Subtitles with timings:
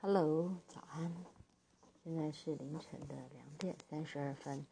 [0.00, 1.12] Hello，早安！
[2.04, 4.64] 现在是凌晨的两点三十二分。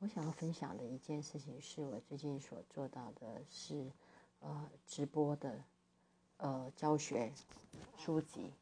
[0.00, 3.92] 我想要分享的一件事情，是我最近所做到的，是
[4.40, 5.62] 呃直播的
[6.38, 7.32] 呃教学
[7.96, 8.52] 书籍。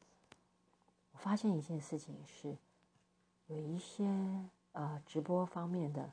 [1.13, 2.55] 我发现一件事情是，
[3.47, 4.05] 有一些
[4.73, 6.13] 呃直播方面的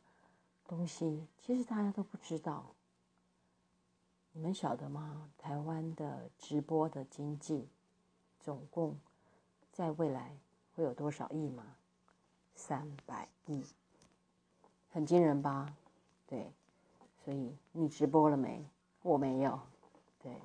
[0.70, 2.66] 东西，其实大家都不知道。
[4.32, 5.30] 你们晓得吗？
[5.38, 7.68] 台湾的直播的经济
[8.39, 8.98] 总共。
[9.71, 10.36] 在未来
[10.75, 11.64] 会有多少亿吗？
[12.56, 13.64] 三百亿，
[14.92, 15.74] 很惊人吧？
[16.28, 16.52] 对，
[17.24, 18.64] 所以你直播了没？
[19.02, 19.60] 我没有。
[20.21, 20.36] 对，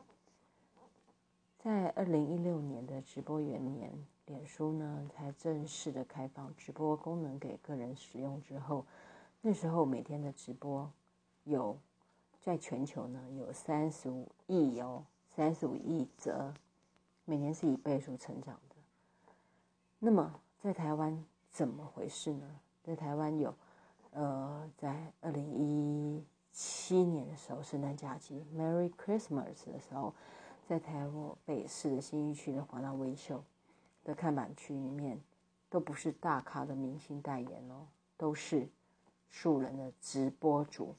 [1.58, 3.92] 在二零一六年的直播元年，
[4.26, 8.86] 脸书呢才正式的开放直播功能给个人使用之后，
[9.42, 10.90] 那时候每天的直播
[11.44, 11.76] 有
[12.40, 16.54] 在全球呢有三十五亿哦，三十五亿则，
[17.24, 18.58] 每年是以倍数成长。
[20.06, 22.60] 那么在台湾怎么回事呢？
[22.84, 23.52] 在台湾有，
[24.12, 30.14] 呃，在二零一七年的时候，圣诞假期 （Merry Christmas） 的时候，
[30.68, 31.10] 在台
[31.44, 33.42] 北市的新一区的华纳微秀
[34.04, 35.20] 的看板区里面，
[35.68, 38.68] 都不是大咖的明星代言哦，都是
[39.28, 40.94] 素人的直播主。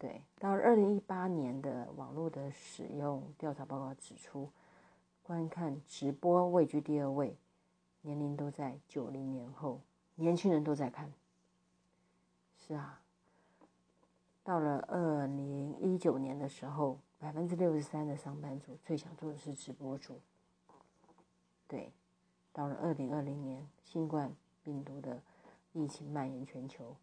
[0.00, 4.50] 对，到二零一八年的网络的使用调查报告指出，
[5.22, 7.36] 观看直播位居第二位。
[8.04, 9.80] 年龄都在九零年后，
[10.16, 11.10] 年轻人都在看。
[12.58, 13.00] 是啊，
[14.42, 20.20] 到了二零一九年的时候，百分之六十三的上班族最想做的是直播主。
[21.66, 21.94] 对，
[22.52, 25.22] 到了二零二零年，新冠病毒的
[25.72, 26.96] 疫情蔓延全球，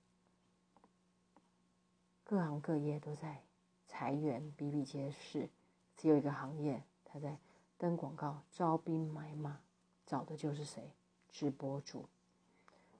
[2.23, 3.41] 各行各业都在
[3.87, 5.49] 裁员比比皆是，
[5.97, 7.39] 只有一个行业，他在
[7.79, 9.61] 登广告招兵买马。
[10.11, 10.91] 找的就是谁？
[11.29, 12.03] 直播主。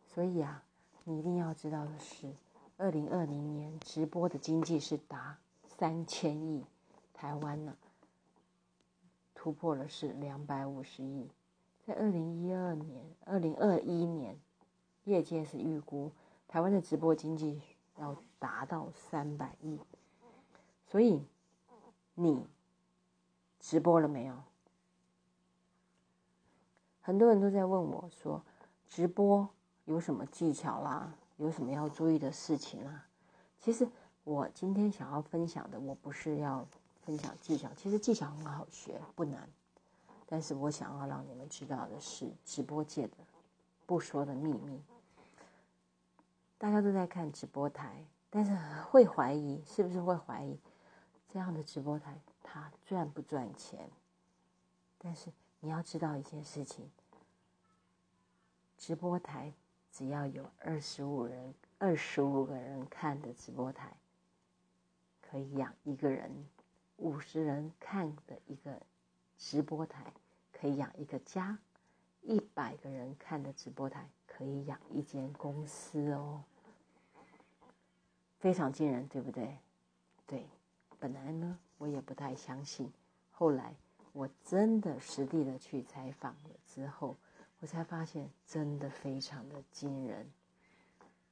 [0.05, 0.63] 所以啊，
[1.03, 2.33] 你一定要知道的是，
[2.77, 6.63] 二零二零年直播的经济是达三千亿，
[7.13, 7.75] 台湾呢
[9.35, 11.29] 突破了是两百五十亿。
[11.85, 14.39] 在二零一二年、二零二一年，
[15.03, 16.13] 业界是预估
[16.47, 17.61] 台湾的直播经济
[17.97, 19.77] 要达到三百亿。
[20.87, 21.25] 所以，
[22.15, 22.47] 你
[23.59, 24.41] 直播了没有？
[27.01, 28.41] 很多人都在问我说
[28.87, 29.49] ：“直播
[29.85, 31.11] 有什么技巧啦？
[31.37, 33.03] 有什么要注意的事情啦？”
[33.59, 33.87] 其实
[34.23, 36.65] 我今天想要分享的，我不是要
[37.01, 39.49] 分享技巧，其实技巧很好学，不难。
[40.27, 43.17] 但是我想要让你们知道的是，直播界的
[43.87, 44.79] 不说的秘密。
[46.59, 48.55] 大家都在看直播台，但是
[48.91, 50.59] 会怀疑，是不是会怀疑
[51.33, 53.89] 这样的直播台它赚不赚钱？
[54.99, 55.31] 但是。
[55.63, 56.89] 你要知道一件事情，
[58.79, 59.53] 直播台
[59.91, 63.95] 只要有二十五人、二十五个人看的直播台，
[65.21, 66.31] 可以养一个人；
[66.97, 68.81] 五十人看的一个
[69.37, 70.11] 直播台，
[70.51, 71.55] 可以养一个家；
[72.23, 76.43] 一百个人看的直播台，可以养一间公司哦，
[78.39, 79.59] 非常惊人，对不对？
[80.25, 80.47] 对，
[80.99, 82.91] 本来呢，我也不太相信，
[83.29, 83.75] 后来。
[84.13, 87.15] 我真的实地的去采访了之后，
[87.59, 90.29] 我才发现真的非常的惊人。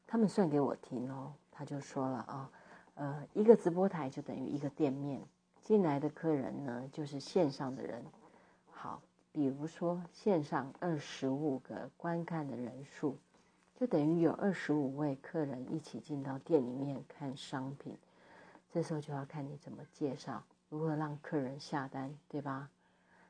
[0.08, 2.52] 他们算给我听哦，他就说了啊，
[2.96, 5.22] 呃，一个直播台就等于一个店面，
[5.62, 8.04] 进来的客人呢就是线上的人。
[8.72, 9.02] 好，
[9.32, 13.18] 比如说线上二十五个观看的人数，
[13.76, 17.98] 就等于有二十五位客人一起进到店里面看商品。
[18.72, 20.44] 这时候就要看你怎么介绍。
[20.70, 22.70] 如何让客人下单，对吧？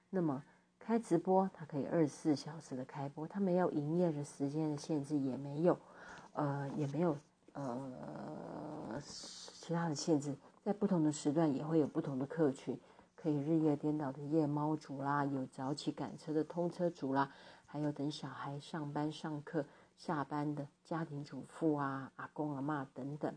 [0.09, 0.43] 那么
[0.77, 5.77] 开直播，它可以二十四小时的开播，它没有营业的时间的限制，也没有，
[6.33, 7.17] 呃，也没有
[7.53, 10.35] 呃其他的限制。
[10.63, 12.77] 在不同的时段也会有不同的客群，
[13.15, 17.31] 可以日夜颠倒的夜猫族啦，有早起赶车的通车族啦，
[17.65, 19.63] 还有等小孩上班、上课、
[19.97, 23.33] 下班的家庭主妇啊、阿公阿妈等等。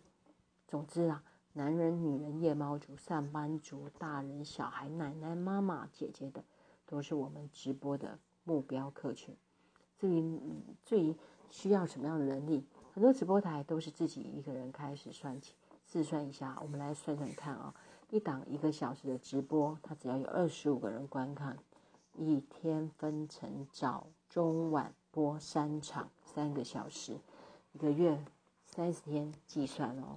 [0.67, 1.23] 总之啊。
[1.55, 6.43] 男人、女人、夜猫族、上班族、大人、小孩、奶奶、妈妈、姐姐的，
[6.87, 9.37] 都是我们直播的目标客群。
[9.99, 10.41] 至于
[10.83, 11.15] 至于
[11.51, 12.65] 需要什么样的能力，
[12.95, 15.55] 很多直播台都是自己一个人开始算起，
[15.85, 17.75] 试算一下，我们来算算看啊，
[18.09, 21.59] 一档一个小时的直播，它只要有二十五个人观看，
[22.15, 27.19] 一天分成早、中、晚播三场，三个小时，
[27.75, 28.25] 一个月
[28.65, 30.17] 三十天计算哦。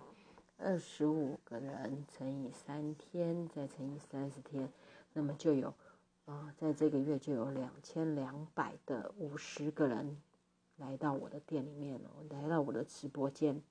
[0.58, 4.72] 二十五个人乘以三天，再乘以三十天，
[5.14, 5.74] 那么就有
[6.26, 10.18] 啊，在这个月就有两千两百的五十个人
[10.78, 13.62] 来到我的店里面了，来到我的直播间。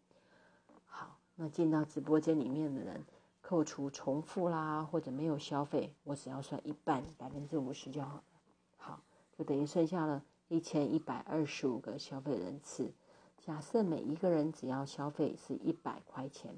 [0.86, 3.04] 好，那进到直播间里面的人，
[3.40, 8.22] 扣除重复啦或者没有消费，我只要算一半，百分之五十就好了。
[8.76, 9.02] 好，
[9.37, 12.92] 就等于剩下了一千一百二十五个消费人次。
[13.40, 16.54] 假设每一个人只要消费是一百块钱，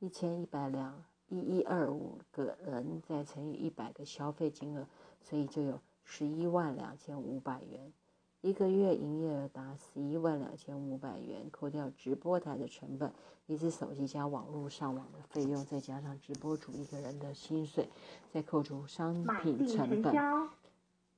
[0.00, 1.04] 一千一百两。
[1.32, 4.84] 一一二五个人再乘以一百个消费金额，
[5.20, 7.92] 所以就有十一万两千五百元。
[8.40, 13.12] 一个月营业额达十一万两千五百元，扣掉直播台的成本，
[13.46, 17.88] 一只手机加网络上网的费用，再加上直播主一个人的薪水，
[18.32, 20.12] 再扣除商品成本，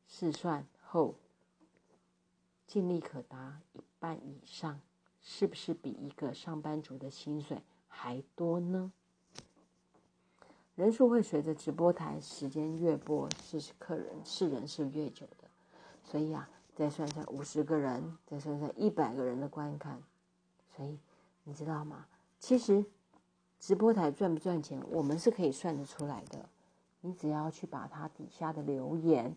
[0.06, 1.14] 试算后
[2.66, 4.78] 净利可达一半以上，
[5.22, 7.62] 是不是比一个上班族的薪水
[8.02, 8.90] 还多呢？
[10.74, 15.48] 人数会随着直播台时间越播，是客人是人是越久的，
[16.02, 20.02] 所以啊，再算算五十个人，再算算一百个人的观看，
[20.76, 20.98] 所以
[21.44, 22.06] 你知道吗？
[22.40, 22.84] 其实
[23.60, 26.48] 直播台赚不赚钱，我们是可以算得出来的。
[27.02, 29.36] 你只要去把它底下的留言，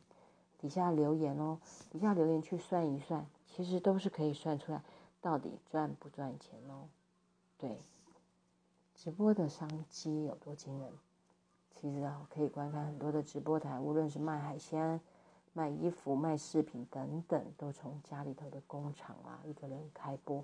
[0.58, 1.60] 底下留言哦，
[1.92, 4.82] 底下留言去算一算，其实都是可以算出来
[5.22, 6.90] 到底赚不赚钱哦。
[7.60, 7.80] 对，
[8.96, 10.90] 直播的商机有多惊人？
[11.76, 15.00] 其实啊，可以观看很多的直播台，无论是卖海鲜、
[15.52, 20.44] 卖衣服、卖饰品等等，都从家里头的工厂啊，一个人开播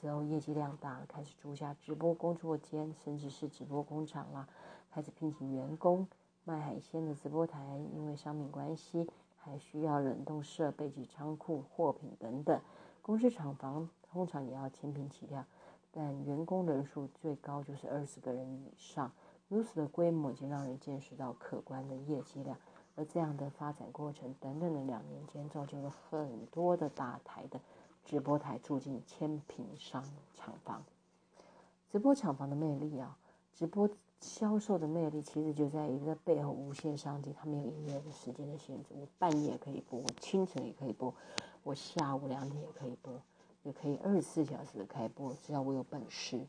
[0.00, 4.48] 之后，业绩量大，开始租下直播工作间，甚至是直播工厂啦，
[4.90, 6.08] 开始聘请员工。
[6.44, 12.58] 卖海鲜的直播台，因为商品关系，还需要冷冻设备及仓库货品等等，
[13.02, 15.44] 公司厂房通常也要千平起跳，
[15.92, 19.10] 但员工人数最高就是二十个人以上。
[19.48, 22.56] 如此的规模已经让人见识到可观的业绩量，
[22.94, 27.60] 而这样的发展过程，短短的两年间，造就了很多的大台的
[28.04, 30.04] 直播台住进千平商
[30.36, 30.84] 厂房。
[31.90, 33.18] 直播厂房的魅力啊，
[33.52, 33.90] 直播
[34.20, 37.32] 销售的魅力，其实就在于在背后无限商机。
[37.32, 41.12] 它没有营业的时间的限制，我半夜可以播，我清晨也可以播，
[41.64, 43.20] 我下午两点也可以播，
[43.62, 46.46] 也可以二十四小时的开播，只要我有本事。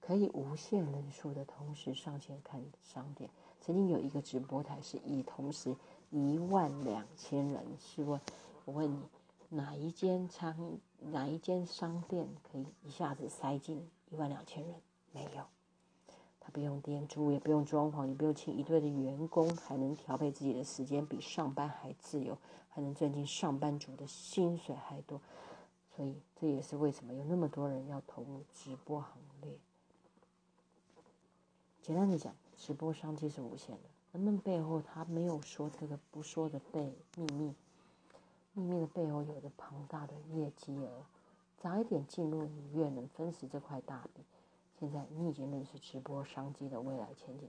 [0.00, 3.30] 可以无限人数的同时上线看商店。
[3.62, 5.74] 曾经有一个直播台是以同时
[6.10, 7.64] 一万两千人。
[7.78, 8.20] 试问，
[8.66, 9.00] 我问你，
[9.48, 14.74] 哪一间仓哪一间商店可以一下子塞进一万两千人？
[15.10, 15.44] 没有。
[16.38, 22.36] 他不用店租，也不用装潢，也不用请一队的员工，还能调配自己的时间，比上班还自由，
[22.68, 25.18] 还能赚进上班族的薪水还多。
[25.94, 29.56] 所以这也是为什么有那么多人要投入直播行列。
[31.82, 33.82] 简单的讲，直播商机是无限的。
[34.12, 37.54] 人们背后他没有说这个不说的背秘密，
[38.54, 41.04] 秘密的背后有着庞大的业绩额。
[41.58, 44.24] 早一点进入，你越能分食这块大饼。
[44.78, 47.48] 现在你已经认识直播商机的未来前景，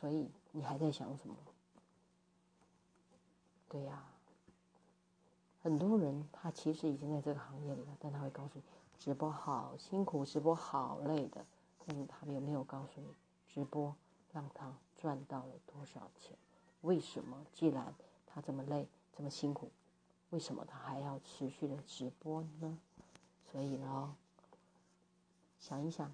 [0.00, 1.36] 所以你还在想什么？
[3.68, 4.04] 对呀，
[5.62, 8.62] 很多人他其实已经在这个行业里了，但他会告诉你，
[8.98, 11.44] 直播好辛苦，直播好累的。
[11.86, 13.14] 但是他有没有告诉你，
[13.48, 13.94] 直播
[14.32, 16.36] 让他赚到了多少钱？
[16.80, 17.46] 为什么？
[17.52, 17.94] 既然
[18.26, 19.70] 他这么累，这么辛苦，
[20.30, 22.78] 为什么他还要持续的直播呢？
[23.52, 24.16] 所以呢，
[25.60, 26.12] 想一想，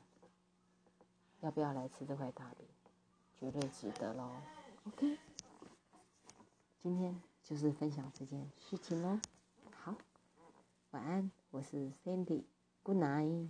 [1.40, 2.66] 要不要来吃这块大饼？
[3.40, 4.30] 绝对值得喽。
[4.88, 5.18] OK，
[6.82, 9.18] 今天就是分享这件事情喽。
[10.92, 13.48] 晚安，我是 Cindy，Good night。